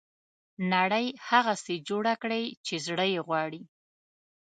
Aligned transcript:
نړۍ 0.73 1.07
هغسې 1.27 1.75
جوړه 1.89 2.13
کړي 2.21 2.43
چې 2.65 2.75
زړه 2.85 3.05
یې 3.13 3.21
غواړي. 3.27 3.61